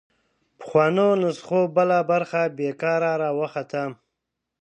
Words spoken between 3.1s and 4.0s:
راوخته